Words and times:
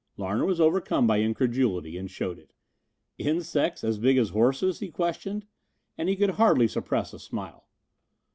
Larner 0.17 0.45
was 0.45 0.59
overcome 0.59 1.05
by 1.05 1.17
incredulity 1.21 1.95
and 1.95 2.09
showed 2.09 2.39
it. 2.39 2.53
"Insects 3.19 3.83
as 3.83 3.99
big 3.99 4.17
as 4.17 4.29
horses?" 4.29 4.79
he 4.79 4.89
questioned 4.89 5.45
and 5.95 6.09
he 6.09 6.15
could 6.15 6.31
hardly 6.41 6.67
suppress 6.67 7.13
a 7.13 7.19
smile. 7.19 7.67